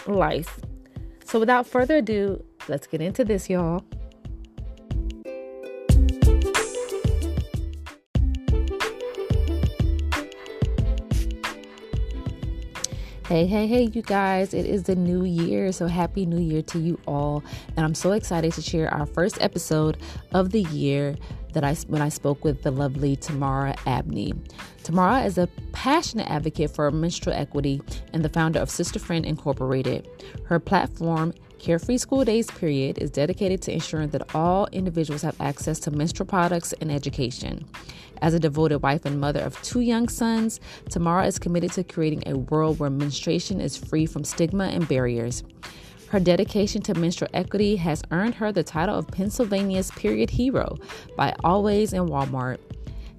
[0.07, 0.59] life.
[1.25, 3.85] So without further ado, let's get into this, y'all.
[13.31, 15.71] Hey, hey, hey, you guys, it is the new year.
[15.71, 17.45] So happy new year to you all.
[17.77, 19.95] And I'm so excited to share our first episode
[20.33, 21.15] of the year
[21.53, 24.33] that I when I spoke with the lovely Tamara Abney.
[24.83, 27.81] Tamara is a passionate advocate for menstrual equity
[28.13, 30.07] and the founder of Sister Friend Incorporated.
[30.45, 35.79] Her platform Carefree School Days Period is dedicated to ensuring that all individuals have access
[35.81, 37.65] to menstrual products and education.
[38.23, 42.23] As a devoted wife and mother of two young sons, Tamara is committed to creating
[42.25, 45.43] a world where menstruation is free from stigma and barriers.
[46.11, 50.77] Her dedication to menstrual equity has earned her the title of Pennsylvania's Period Hero
[51.15, 52.57] by Always and Walmart.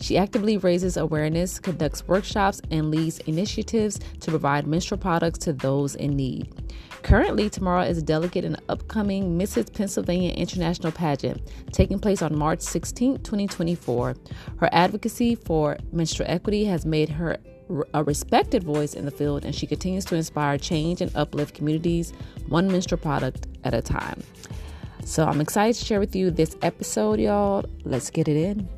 [0.03, 5.95] She actively raises awareness, conducts workshops, and leads initiatives to provide menstrual products to those
[5.95, 6.53] in need.
[7.03, 9.73] Currently, Tamara is a delegate in the upcoming Mrs.
[9.73, 11.41] Pennsylvania International Pageant,
[11.73, 14.17] taking place on March 16, 2024.
[14.59, 17.39] Her advocacy for menstrual equity has made her
[17.95, 22.13] a respected voice in the field, and she continues to inspire change and uplift communities
[22.49, 24.23] one menstrual product at a time.
[25.05, 27.65] So I'm excited to share with you this episode, y'all.
[27.85, 28.69] Let's get it in.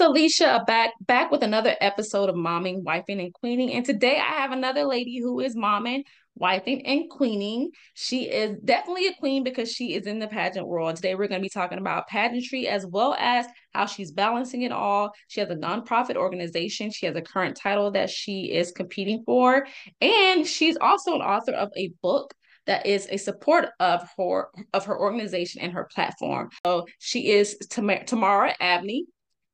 [0.00, 3.72] It's Alesha back back with another episode of Momming, Wifing, and Queening.
[3.72, 6.04] And today I have another lady who is momming,
[6.40, 7.72] wifing, and queening.
[7.94, 10.94] She is definitely a queen because she is in the pageant world.
[10.94, 14.70] Today we're going to be talking about pageantry as well as how she's balancing it
[14.70, 15.10] all.
[15.26, 16.92] She has a nonprofit organization.
[16.92, 19.66] She has a current title that she is competing for,
[20.00, 22.32] and she's also an author of a book
[22.66, 26.50] that is a support of her of her organization and her platform.
[26.64, 29.06] So she is Tam- Tamara Abney,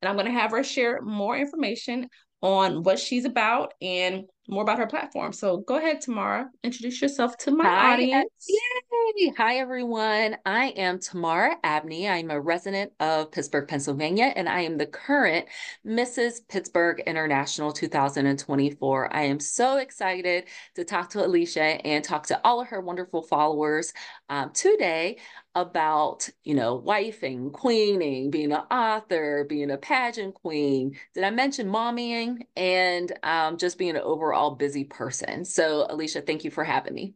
[0.05, 2.11] and I'm going to have her share more information
[2.43, 5.33] on what she's about and more about her platform.
[5.33, 8.47] So go ahead, Tamara, introduce yourself to my Hi, audience.
[8.47, 9.33] Yay!
[9.39, 10.37] Hi, everyone.
[10.45, 12.07] I am Tamara Abney.
[12.07, 15.47] I'm a resident of Pittsburgh, Pennsylvania, and I am the current
[15.87, 16.47] Mrs.
[16.49, 19.17] Pittsburgh International 2024.
[19.17, 20.45] I am so excited
[20.75, 23.95] to talk to Alesha and talk to all of her wonderful followers
[24.29, 25.17] um, today
[25.55, 30.97] about, you know, wifing, queening, being an author, being a pageant queen.
[31.15, 35.45] Did I mention mommying and um, just being an overall busy person?
[35.45, 37.15] So, Alesha, thank you for having me.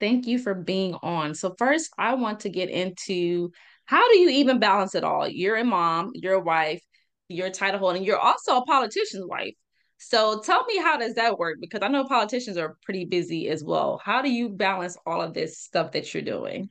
[0.00, 1.34] Thank you for being on.
[1.34, 3.50] So, first, I want to get into
[3.86, 5.28] how do you even balance it all?
[5.28, 6.82] You're a mom, you're a wife,
[7.28, 9.54] you're a title holder, and you're also a politician's wife.
[9.98, 11.58] So tell me how does that work?
[11.60, 14.00] Because I know politicians are pretty busy as well.
[14.04, 16.68] How do you balance all of this stuff that you're doing?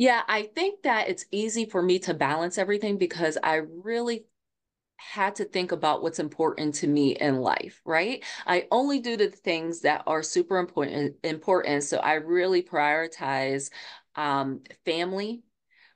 [0.00, 4.24] Yeah, I think that it's easy for me to balance everything because I really
[4.96, 8.24] had to think about what's important to me in life, right?
[8.46, 11.84] I only do the things that are super important important.
[11.84, 13.70] So I really prioritize
[14.16, 15.42] um, family,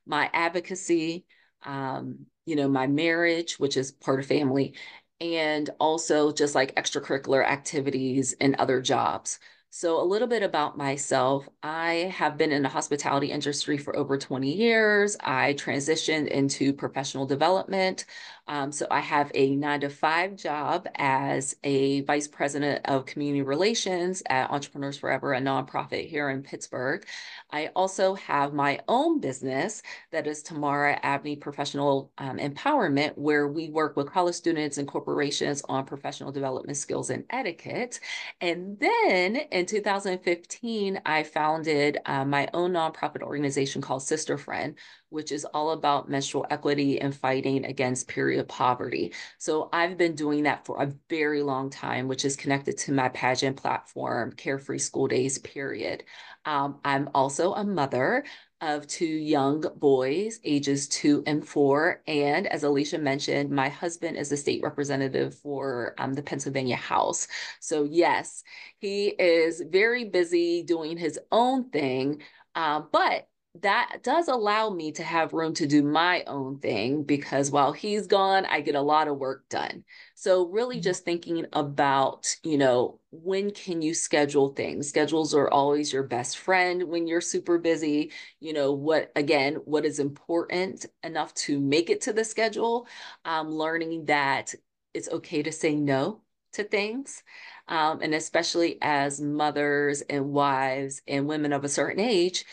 [0.06, 1.24] my advocacy,
[1.62, 4.74] um, you know, my marriage, which is part of family,
[5.18, 9.38] and also just like extracurricular activities and other jobs.
[9.76, 11.48] So, a little bit about myself.
[11.60, 15.16] I have been in the hospitality industry for over 20 years.
[15.20, 18.04] I transitioned into professional development.
[18.46, 23.42] Um, so, I have a nine to five job as a vice president of community
[23.42, 27.06] relations at Entrepreneurs Forever, a nonprofit here in Pittsburgh.
[27.50, 29.82] I also have my own business
[30.12, 35.62] that is Tamara Abney Professional um, Empowerment, where we work with college students and corporations
[35.68, 38.00] on professional development skills and etiquette.
[38.40, 44.74] And then in 2015, I founded uh, my own nonprofit organization called Sister Friend,
[45.08, 49.12] which is all about menstrual equity and fighting against period poverty.
[49.38, 53.08] So I've been doing that for a very long time, which is connected to my
[53.10, 56.04] pageant platform, Carefree School Days, period.
[56.44, 58.24] Um, I'm also a mother
[58.60, 62.02] of two young boys, ages two and four.
[62.06, 67.28] And as Alesha mentioned, my husband is a state representative for um, the Pennsylvania House.
[67.60, 68.42] So, yes,
[68.78, 72.22] he is very busy doing his own thing.
[72.54, 73.28] Uh, but
[73.62, 78.08] that does allow me to have room to do my own thing because while he's
[78.08, 79.84] gone, I get a lot of work done.
[80.16, 80.82] So really mm-hmm.
[80.82, 84.88] just thinking about, you know, when can you schedule things?
[84.88, 88.10] Schedules are always your best friend when you're super busy.
[88.40, 92.88] You know, what again, what is important enough to make it to the schedule?
[93.24, 94.52] Um, learning that
[94.94, 96.22] it's okay to say no
[96.54, 97.22] to things.
[97.68, 102.44] Um, and especially as mothers and wives and women of a certain age,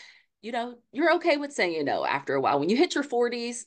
[0.42, 2.58] you know, you're okay with saying no after a while.
[2.58, 3.64] When you hit your 40s,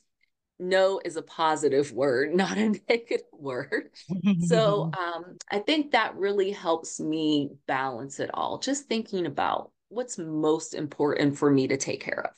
[0.58, 3.90] no is a positive word, not a negative word.
[4.38, 10.18] so um, I think that really helps me balance it all, just thinking about what's
[10.18, 12.30] most important for me to take care of.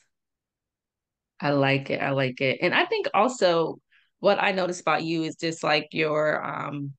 [1.41, 2.01] I like it.
[2.01, 2.59] I like it.
[2.61, 3.79] And I think also
[4.19, 6.93] what I noticed about you is just like your um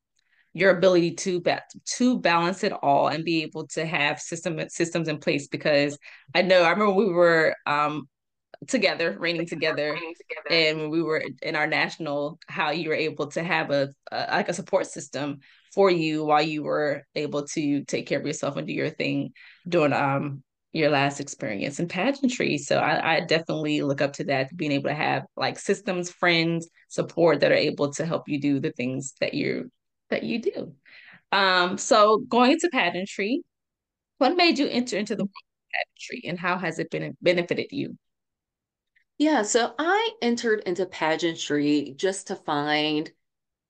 [0.53, 5.09] your ability to ba- to balance it all and be able to have system systems
[5.09, 5.99] in place because
[6.35, 8.09] I know I remember we were um
[8.67, 10.51] together reigning together, together.
[10.51, 14.49] and we were in our national how you were able to have a, a like
[14.49, 15.39] a support system
[15.73, 19.33] for you while you were able to take care of yourself and do your thing
[19.69, 20.43] during um
[20.73, 22.57] your last experience in pageantry.
[22.57, 26.69] So I, I, definitely look up to that, being able to have like systems, friends,
[26.89, 29.71] support that are able to help you do the things that you
[30.11, 30.75] that you do.
[31.33, 33.43] Um, so going into pageantry,
[34.19, 37.69] what made you enter into the world of pageantry and how has it been benefited
[37.71, 37.97] you?
[39.19, 43.11] Yeah, so I entered into pageantry just to find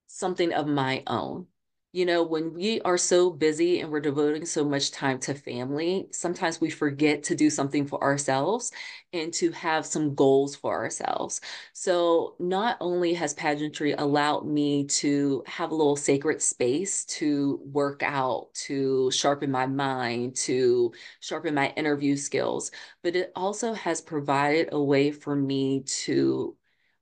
[0.07, 1.47] something of my own
[1.93, 6.07] you know, when we are so busy and we're devoting so much time to family,
[6.11, 8.71] sometimes we forget to do something for ourselves
[9.11, 11.41] and to have some goals for ourselves.
[11.73, 18.03] So, not only has pageantry allowed me to have a little sacred space to work
[18.03, 22.71] out, to sharpen my mind, to sharpen my interview skills,
[23.03, 26.55] but it also has provided a way for me to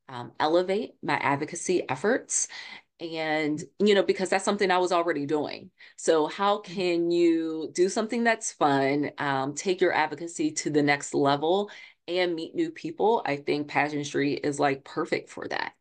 [0.07, 2.47] um, elevate my advocacy efforts
[2.99, 5.71] and you know because that's something i was already doing.
[5.97, 11.13] So how can you do something that's fun um, take your advocacy to the next
[11.13, 11.69] level
[12.07, 13.21] and meet new people?
[13.25, 15.73] I think pageantry is like perfect for that.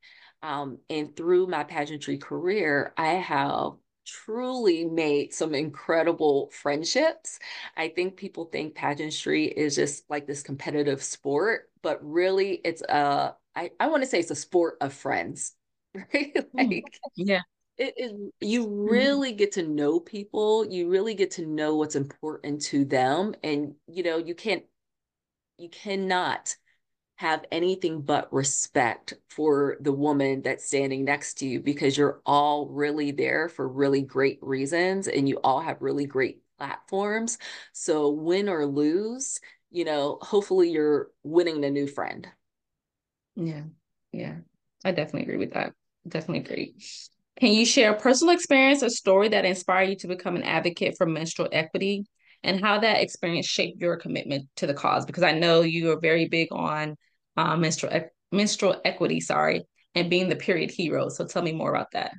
[0.42, 3.72] Um, and through my pageantry career i have
[4.06, 7.38] truly made some incredible friendships.
[7.76, 13.34] I think people think pageantry is just like this competitive sport but really it's a
[13.54, 15.54] I, I want to say it's a sport of friends
[16.14, 16.34] right?
[16.56, 17.40] Mm, like, yeah.
[17.76, 18.90] It is you mm-hmm.
[18.90, 23.34] really get to know people, you really get to know what's important to them.
[23.44, 24.64] And you know, you can't
[25.58, 26.56] you cannot
[27.16, 32.68] have anything but respect for the woman that's standing next to you because you're all
[32.68, 37.38] really there for really great reasons and you all have really great platforms.
[37.72, 39.40] So win or lose,
[39.70, 42.28] you know, hopefully you're winning a new friend.
[43.34, 43.64] Yeah.
[44.12, 44.36] Yeah.
[44.84, 45.74] I definitely agree with that
[46.08, 46.74] definitely agree.
[47.40, 50.94] Can you share a personal experience or story that inspired you to become an advocate
[50.98, 52.04] for menstrual equity
[52.42, 55.06] and how that experience shaped your commitment to the cause?
[55.06, 56.96] Because I know you are very big on
[57.36, 57.92] uh, menstrual
[58.32, 59.62] menstrual equity, sorry,
[59.94, 61.08] and being the period hero.
[61.08, 62.12] So tell me more about that.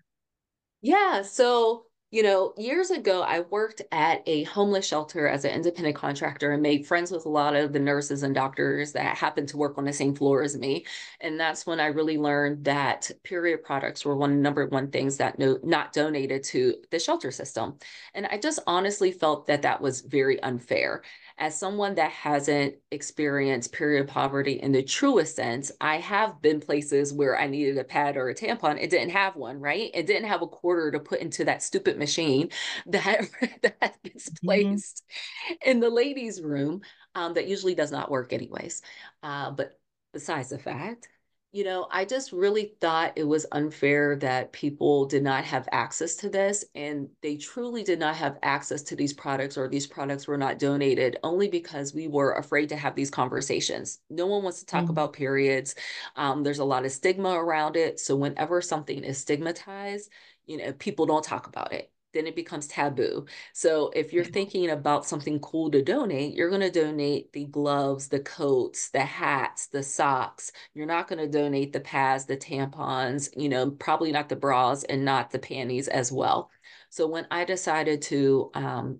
[0.82, 1.24] Yeah.
[1.24, 6.52] So you know, years ago, I worked at a homeless shelter as an independent contractor
[6.54, 9.78] and made friends with a lot of the nurses and doctors that happened to work
[9.78, 10.88] on the same floor as me.
[11.22, 14.90] And that's when I really learned that period products were one of the number one
[14.90, 17.78] things that no, not donated to the shelter system.
[18.16, 21.04] And I just honestly felt that that was very unfair
[21.40, 27.14] as someone that hasn't experienced period poverty in the truest sense, I have been places
[27.14, 28.78] where I needed a pad or a tampon.
[28.80, 29.90] It didn't have one, right?
[29.94, 32.50] It didn't have a quarter to put into that stupid machine
[32.88, 33.30] that,
[33.62, 34.46] that gets mm-hmm.
[34.46, 35.70] placed mm-hmm.
[35.70, 36.82] in the ladies' room
[37.16, 38.82] um, that usually does not work anyways.
[39.24, 39.80] Uh, but
[40.14, 41.08] besides the fact,
[41.52, 46.16] you know, I just really thought it was unfair that people did not have access
[46.18, 50.28] to this and they truly did not have access to these products or these products
[50.28, 54.00] were not donated only because we were afraid to have these conversations.
[54.12, 54.92] No one wants to talk mm-hmm.
[54.92, 55.74] about periods.
[56.16, 58.00] Um, there's a lot of stigma around it.
[58.00, 60.12] So whenever something is stigmatized,
[60.46, 61.92] you know, people don't talk about it.
[62.14, 63.26] Then it becomes taboo.
[63.54, 68.08] So if you're thinking about something cool to donate, you're going to donate the gloves,
[68.08, 70.52] the coats, the hats, the socks.
[70.74, 74.84] You're not going to donate the pads, the tampons, you know, probably not the bras
[74.84, 76.50] and not the panties as well.
[76.90, 79.00] So when I decided to um,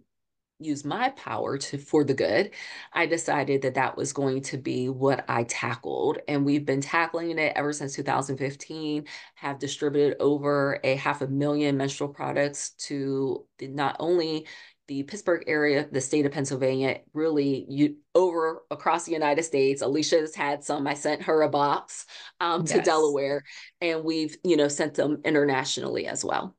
[0.60, 2.52] use my power to for the good
[2.94, 7.38] i decided that that was going to be what i tackled and we've been tackling
[7.40, 13.96] it ever since 2015 have distributed over a half a million menstrual products to not
[14.00, 14.46] only
[14.90, 19.84] the Pittsburgh area, the state of Pennsylvania, really you over across the United States.
[19.84, 20.88] Alesha has had some.
[20.88, 22.08] I sent her a box
[22.42, 22.86] um, to yes.
[22.86, 23.44] Delaware,
[23.80, 26.56] and we've you know sent them internationally as well.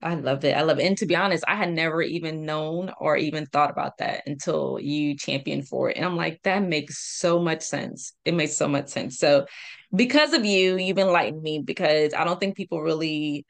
[0.00, 0.56] I love it.
[0.56, 0.86] I love it.
[0.86, 4.78] And to be honest, I had never even known or even thought about that until
[4.80, 5.96] you championed for it.
[5.96, 8.12] And I'm like, that makes so much sense.
[8.24, 9.18] It makes so much sense.
[9.18, 9.46] So
[9.94, 13.44] because of you, you've enlightened me because I don't think people really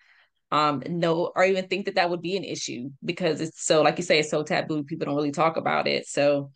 [0.50, 3.99] um know or even think that that would be an issue because it's so like
[3.99, 6.50] you say it's so taboo people don't really talk about it so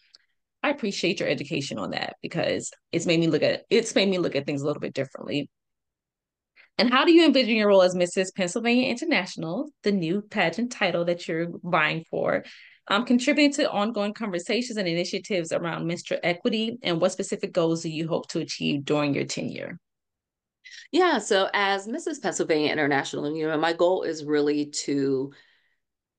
[0.62, 4.18] i appreciate your education on that because it's made me look at it's made me
[4.18, 5.50] look at things a little bit differently
[6.78, 8.34] and how do you envision your role as Mrs.
[8.34, 12.44] Pennsylvania International, the new pageant title that you're vying for,
[12.88, 16.78] um, contributing to ongoing conversations and initiatives around menstrual equity?
[16.82, 19.78] And what specific goals do you hope to achieve during your tenure?
[20.90, 22.22] Yeah, so as Mrs.
[22.22, 25.32] Pennsylvania International, you know, my goal is really to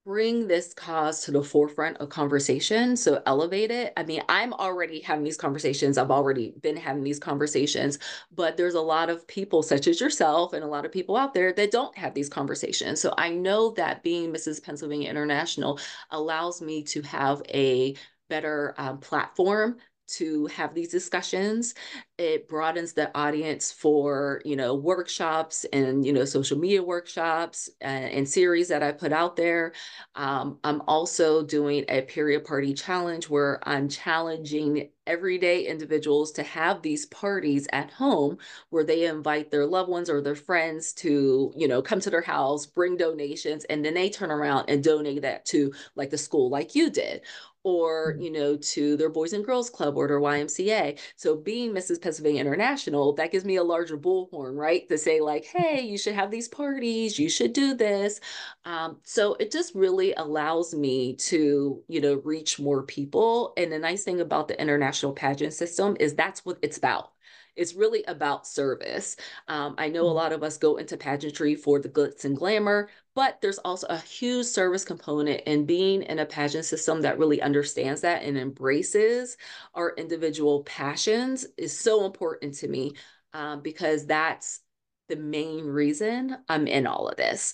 [0.06, 3.94] bring this cause to the forefront of conversation so elevate it.
[3.96, 8.00] I mean i'm already having these conversations i've already been having these conversations
[8.32, 11.34] but there's a lot of people such as yourself and a lot of people out
[11.34, 13.00] there that don't have these conversations.
[13.00, 15.80] So i know that being mrs pennsylvania international
[16.12, 17.96] allows me to have a
[18.30, 19.78] better um, platform
[20.18, 21.74] to have these discussions.
[22.18, 28.06] It broadens the audience for you know workshops and you know social media workshops and,
[28.06, 29.74] and series that i put out there.
[30.16, 36.82] Um, i'm also doing a period party challenge where i'm challenging everyday individuals to have
[36.82, 38.38] these parties at home
[38.70, 42.22] where they invite their loved ones or their friends to you know come to their
[42.22, 46.50] house bring donations and then they turn around and donate that to like the school
[46.50, 47.22] like you did
[47.64, 48.24] or mm.
[48.24, 52.42] you know to their boys and girls club or their ymca so being mrs pennsylvania
[52.42, 56.32] international that gives me a larger bullhorn right to say like hey you should have
[56.32, 58.20] these parties you should do this
[58.66, 63.80] um, so it just really allows me to you know reach more people and the
[63.80, 67.14] nice thing about the international pageant system is that's what it's about
[67.56, 69.16] it's really about service.
[69.48, 70.16] Um, I know a mm.
[70.16, 73.98] lot of us go into pageantry for the glitz and glamour, but there's also a
[73.98, 79.38] huge service component in being in a pageant system that really understands that and embraces
[79.76, 82.94] our individual passions is so important to me
[83.34, 84.62] um, because that's
[85.10, 87.54] the main reason I'm in all of this.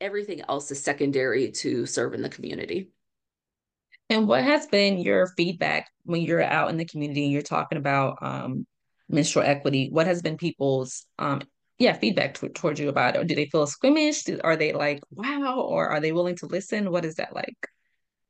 [0.00, 2.90] Everything else is secondary to serving the community.
[4.08, 7.78] And what has been your feedback when you're out in the community and you're talking
[7.78, 8.66] about um,
[9.08, 9.88] menstrual equity?
[9.90, 11.42] What has been people's um,
[11.80, 13.26] yeah feedback t- towards you about it?
[13.26, 14.22] Do they feel squeamish?
[14.22, 16.92] Do, are they like wow, or are they willing to listen?
[16.92, 17.66] What is that like?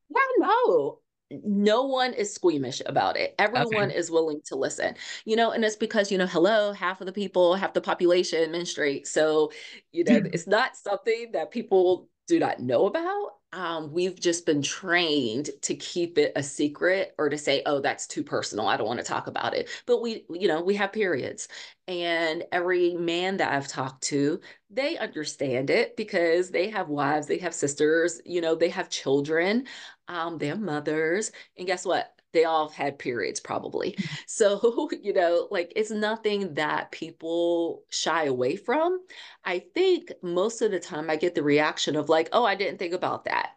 [0.09, 0.99] Well, no,
[1.45, 3.35] no one is squeamish about it.
[3.37, 3.95] Everyone okay.
[3.95, 7.13] is willing to listen, you know, and it's because, you know, hello, half of the
[7.13, 9.07] people, half the population menstruate.
[9.07, 9.51] So,
[9.91, 14.61] you know, it's not something that people do not know about um, we've just been
[14.61, 18.67] trained to keep it a secret or to say, oh, that's too personal.
[18.67, 19.69] I don't want to talk about it.
[19.85, 21.49] But we, you know, we have periods.
[21.87, 24.39] And every man that I've talked to,
[24.69, 29.67] they understand it because they have wives, they have sisters, you know, they have children,
[30.07, 31.31] um, they have mothers.
[31.57, 32.20] And guess what?
[32.33, 33.93] They all have had periods probably.
[33.93, 34.15] Mm-hmm.
[34.27, 38.99] So, you know, like it's nothing that people shy away from.
[39.45, 42.79] I think most of the time I get the reaction of like, oh, I didn't
[42.79, 43.51] think about that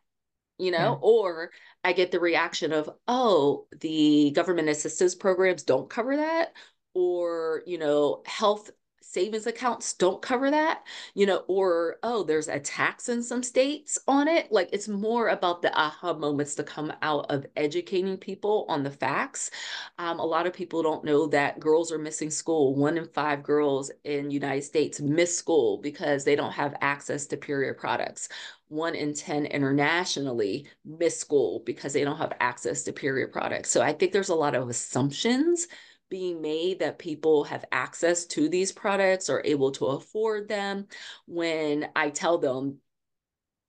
[0.58, 0.98] you know, yeah.
[1.00, 1.50] or
[1.82, 6.52] I get the reaction of, oh, the government assistance programs don't cover that,
[6.94, 8.70] or, you know, health
[9.14, 10.82] savings accounts don't cover that,
[11.14, 14.50] you know, or, oh, there's a tax in some states on it.
[14.50, 18.90] Like it's more about the aha moments to come out of educating people on the
[18.90, 19.52] facts.
[19.98, 22.74] Um, a lot of people don't know that girls are missing school.
[22.74, 27.36] One in five girls in United States miss school because they don't have access to
[27.36, 28.28] period products
[28.68, 33.70] one in 10 internationally miss school because they don't have access to period products.
[33.70, 35.68] So I think there's a lot of assumptions
[36.08, 40.86] being made that people have access to these products or able to afford them.
[41.26, 42.78] When I tell them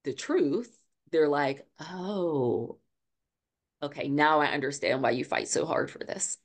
[0.04, 0.78] the truth,
[1.12, 2.78] they're like, oh,
[3.82, 6.38] okay, now I understand why you fight so hard for this.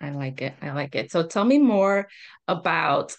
[0.00, 0.54] I like it.
[0.62, 1.10] I like it.
[1.10, 2.08] So tell me more
[2.48, 3.14] about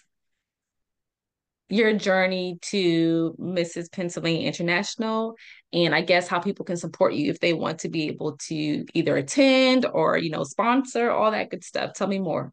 [1.71, 3.91] your journey to Mrs.
[3.91, 5.35] Pennsylvania International
[5.73, 8.85] and I guess how people can support you if they want to be able to
[8.93, 11.93] either attend or, you know, sponsor, all that good stuff.
[11.93, 12.51] Tell me more.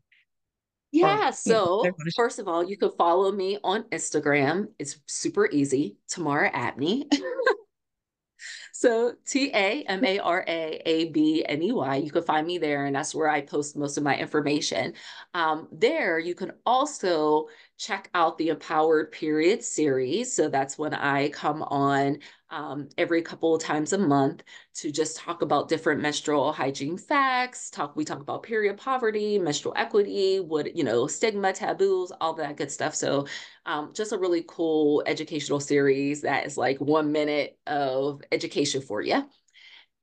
[0.93, 1.31] Yeah.
[1.31, 4.69] Or, so, you know, first of all, you can follow me on Instagram.
[4.79, 5.97] It's super easy.
[6.09, 7.09] Tamara Abney.
[8.79, 11.97] So T A M A R A A B N E Y.
[11.97, 14.95] You can find me there, and that's where I post most of my information.
[15.35, 17.47] Um, there, you can also
[17.79, 20.35] check out the Empowered Period series.
[20.35, 22.19] So that's when I come on
[22.51, 24.43] um, every couple of times a month
[24.75, 27.71] to just talk about different menstrual hygiene facts.
[27.71, 32.57] Talk we talk about period poverty, menstrual equity, what you know, stigma, taboos, all that
[32.57, 32.95] good stuff.
[32.95, 33.27] So
[33.65, 39.01] um, just a really cool educational series that is like one minute of education for
[39.03, 39.25] you.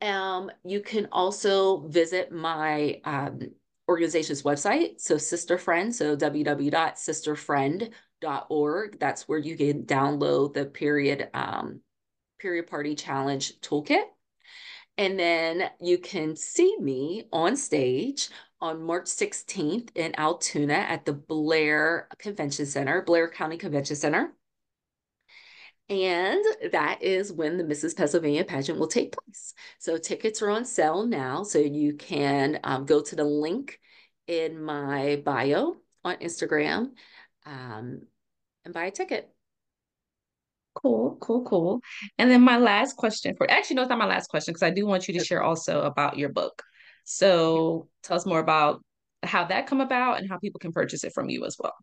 [0.01, 3.39] Um, you can also visit my um,
[3.88, 5.00] organization's website.
[5.00, 9.00] So Sister Friend, so www.sisterfriend.org.
[9.00, 11.82] That's where you can download the period um,
[12.39, 14.04] period party challenge toolkit.
[14.98, 18.30] And then you can see me on stage
[18.62, 24.34] on March 16th in Altoona at the Blair Convention Center, Blair County Convention Center.
[25.88, 27.96] And that is when the Mrs.
[27.96, 29.54] Pennsylvania pageant will take place.
[29.77, 31.44] So tickets are on sale now.
[31.44, 33.80] So you can um, go to the link
[34.27, 36.92] in my bio on Instagram
[37.46, 38.01] um,
[38.63, 39.30] and buy a ticket.
[40.74, 41.82] Cool, cool, cool.
[42.18, 44.72] And then my last question for actually, no, it's not my last question because I
[44.72, 46.63] do want you to share also about your book.
[47.06, 48.84] So tell us more about
[49.24, 51.75] how that come about and how people can purchase it from you as well.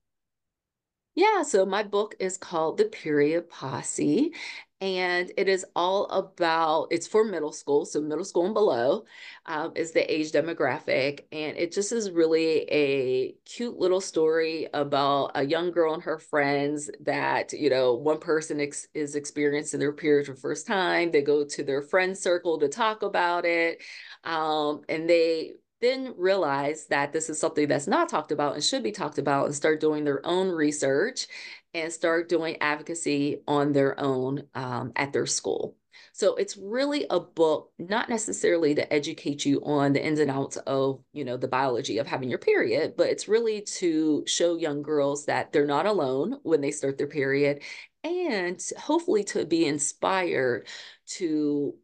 [1.14, 4.32] Yeah, so my book is called The Period Posse,
[4.80, 9.04] and it is all about it's for middle school so middle school and below
[9.46, 15.30] um, is the age demographic and it just is really a cute little story about
[15.36, 19.92] a young girl and her friends that you know one person ex- is experiencing their
[19.92, 23.80] period for the first time they go to their friend circle to talk about it
[24.24, 28.84] um, and they then realize that this is something that's not talked about and should
[28.84, 31.26] be talked about and start doing their own research
[31.74, 35.76] and start doing advocacy on their own um, at their school.
[36.14, 40.56] So it's really a book, not necessarily to educate you on the ins and outs
[40.58, 44.82] of, you know, the biology of having your period, but it's really to show young
[44.82, 47.62] girls that they're not alone when they start their period
[48.04, 50.66] and hopefully to be inspired
[51.06, 51.74] to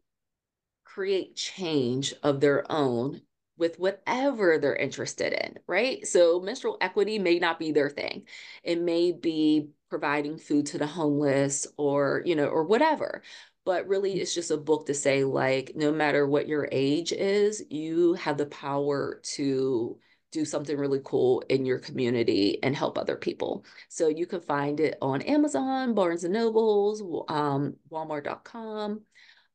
[0.85, 3.21] create change of their own
[3.59, 6.07] with whatever they're interested in, right?
[6.07, 8.23] So menstrual equity may not be their thing.
[8.63, 13.21] It may be providing food to the homeless or, you know, or whatever.
[13.65, 17.61] But really, it's just a book to say, like, no matter what your age is,
[17.69, 19.99] you have the power to
[20.31, 23.65] do something really cool in your community and help other people.
[23.89, 29.01] So you can find it on Amazon, Barnes and Nobles, um, Walmart.com,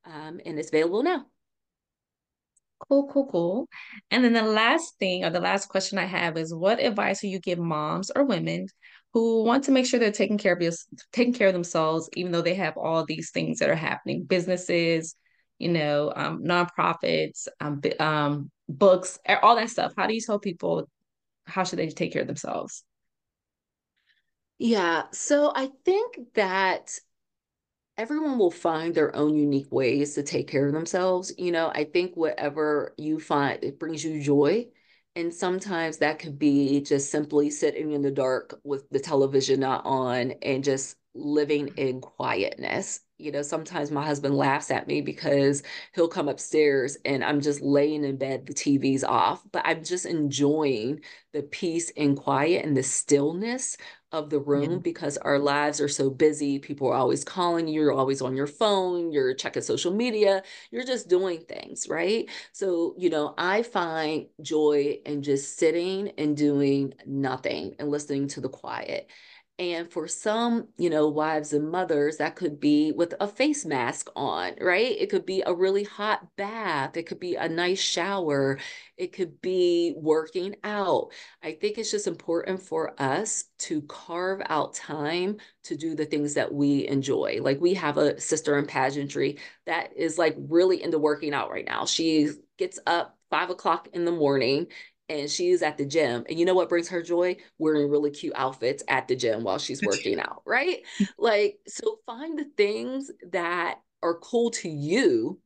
[0.05, 1.25] um, and it's available now.
[2.79, 3.67] Cool, cool, cool.
[4.11, 7.27] And then the last thing or the last question I have is what advice do
[7.27, 8.67] you give moms or women
[9.13, 10.77] who want to make sure they're taking care of
[11.13, 15.15] taking care of themselves, even though they have all these things that are happening, businesses,
[15.57, 19.93] you know, um, nonprofits, um, um, books, all that stuff.
[19.97, 20.89] How do you tell people
[21.45, 22.83] how should they take care of themselves?
[24.57, 26.91] Yeah, so I think that
[27.97, 31.33] everyone will find their own unique ways to take care of themselves.
[31.37, 34.67] You know, I think whatever you find, it brings you joy.
[35.15, 39.85] And sometimes that could be just simply sitting in the dark with the television not
[39.85, 42.99] on and just living in quietness.
[43.17, 47.61] You know, sometimes my husband laughs at me because he'll come upstairs and I'm just
[47.61, 50.99] laying in bed, the TV's off, but I'm just enjoying
[51.31, 53.77] the peace and quiet and the stillness
[54.11, 54.77] of the room yeah.
[54.79, 56.59] because our lives are so busy.
[56.59, 60.85] People are always calling you, you're always on your phone, you're checking social media, you're
[60.85, 62.29] just doing things, right?
[62.51, 68.41] So, you know, I find joy in just sitting and doing nothing and listening to
[68.41, 69.09] the quiet.
[69.57, 74.09] And for some, you know, wives and mothers, that could be with a face mask
[74.13, 74.97] on, right?
[74.99, 76.97] It could be a really hot bath.
[76.97, 78.59] It could be a nice shower.
[78.97, 81.13] It could be working out.
[81.41, 86.33] I think it's just important for us to carve out time to do the things
[86.33, 87.39] that we enjoy.
[87.41, 91.65] Like we have a sister in pageantry that is like really into working out right
[91.65, 91.85] now.
[91.85, 94.67] She gets up five o'clock in the morning
[95.09, 96.25] and she's at the gym.
[96.27, 97.37] And you know what brings her joy?
[97.57, 100.81] Wearing really cute outfits at the gym while she's working out, right?
[101.17, 105.39] like, so find the things that are cool to you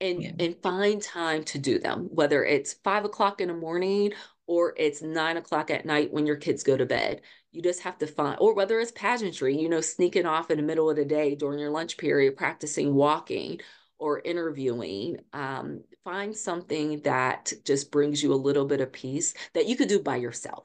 [0.00, 0.32] and yeah.
[0.38, 4.12] and find time to do them, whether it's five o'clock in the morning
[4.46, 7.20] or it's nine o'clock at night when your kids go to bed.
[7.52, 10.62] You just have to find, or whether it's pageantry, you know, sneaking off in the
[10.62, 13.60] middle of the day during your lunch period, practicing walking
[13.98, 15.18] or interviewing.
[15.32, 19.88] Um, find something that just brings you a little bit of peace that you could
[19.88, 20.64] do by yourself.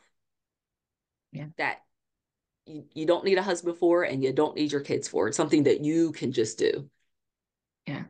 [1.31, 1.47] Yeah.
[1.57, 1.79] That
[2.65, 5.27] you, you don't need a husband for and you don't need your kids for.
[5.27, 6.89] It's something that you can just do.
[7.87, 8.03] Yeah.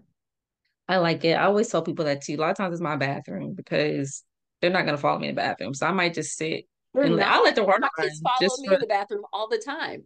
[0.88, 1.34] I like it.
[1.34, 2.36] I always tell people that too.
[2.36, 4.24] A lot of times it's my bathroom because
[4.62, 5.74] they're not gonna follow me in the bathroom.
[5.74, 8.58] So I might just sit They're and let, I'll let the water My kids follow
[8.60, 10.04] me for- in the bathroom all the time.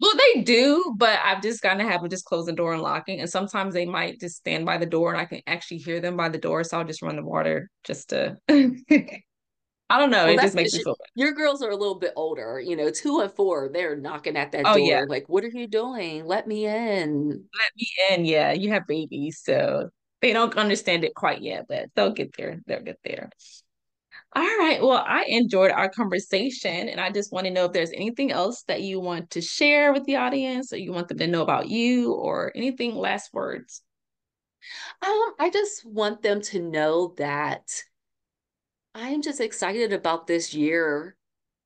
[0.00, 2.82] Well, they do, but I've just gotten a have of just closing the door and
[2.82, 3.20] locking.
[3.20, 6.16] And sometimes they might just stand by the door and I can actually hear them
[6.16, 6.64] by the door.
[6.64, 8.36] So I'll just run the water just to
[9.88, 10.26] I don't know.
[10.26, 11.10] Well, it just makes me feel better.
[11.14, 13.68] Your girls are a little bit older, you know, two and four.
[13.70, 15.06] They're knocking at that Oh, door, yeah.
[15.06, 16.26] like, "What are you doing?
[16.26, 18.24] Let me in." Let me in.
[18.24, 22.60] Yeah, you have babies, so they don't understand it quite yet, but they'll get there.
[22.66, 23.30] They'll get there.
[24.36, 24.80] All right.
[24.82, 28.62] Well, I enjoyed our conversation, and I just want to know if there's anything else
[28.68, 31.68] that you want to share with the audience, or you want them to know about
[31.68, 32.94] you, or anything.
[32.94, 33.82] Last words.
[35.02, 37.66] Um, I just want them to know that
[38.94, 41.16] I am just excited about this year,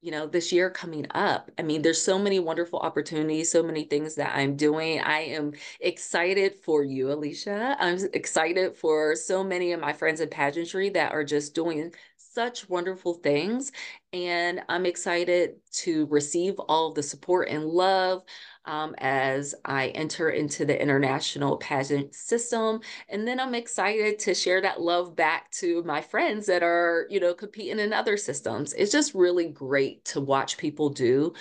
[0.00, 1.50] you know, this year coming up.
[1.58, 5.00] I mean, there's so many wonderful opportunities, so many things that I'm doing.
[5.00, 7.76] I am excited for you, Alesha.
[7.78, 11.92] I'm excited for so many of my friends in pageantry that are just doing
[12.32, 13.72] such wonderful things.
[14.12, 18.22] And I'm excited to receive all the support and love
[18.64, 22.80] um, as I enter into the international pageant system.
[23.08, 27.20] And then I'm excited to share that love back to my friends that are, you
[27.20, 28.72] know, competing in other systems.
[28.74, 31.34] It's just really great to watch people do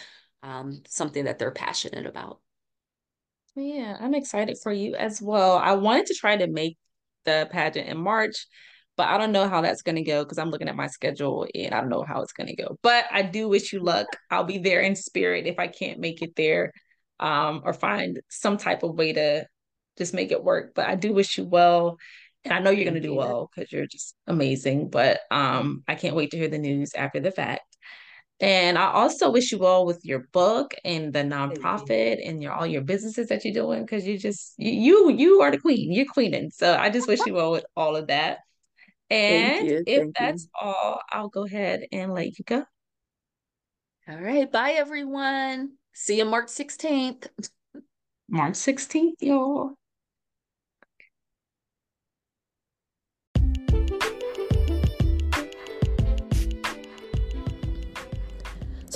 [0.43, 2.39] um, something that they're passionate about.
[3.56, 5.58] Yeah, I'm excited for you as well.
[5.58, 6.78] I wanted to try to make
[7.25, 8.47] the pageant in March,
[9.00, 11.48] but I don't know how that's going to go because I'm looking at my schedule
[11.56, 12.78] and I don't know how it's going to go.
[12.84, 14.08] But I do wish you luck.
[14.30, 16.74] I'll be there in spirit if I can't make it there
[17.18, 19.46] um, or find some type of way to
[19.98, 20.74] just make it work.
[20.76, 21.96] But I do wish you well.
[22.44, 24.90] And I know you're going to do well because you're just amazing.
[24.90, 27.78] But um, I can't wait to hear the news after the fact.
[28.42, 32.68] And I also wish you well with your book and the nonprofit and your all
[32.68, 35.94] your businesses that you're doing because you just you you you are the queen.
[35.94, 36.52] You're queening.
[36.52, 38.40] So I just wish you well with all of that.
[39.10, 39.84] And you.
[39.86, 42.63] if that's all, I'll go ahead and let you go.
[44.08, 44.52] All right.
[44.52, 45.74] Bye, everyone.
[45.93, 47.28] See you March 16th.
[48.28, 49.79] March 16th, y'all.